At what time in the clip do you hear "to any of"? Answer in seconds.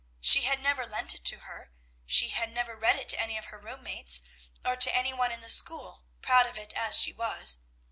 3.09-3.45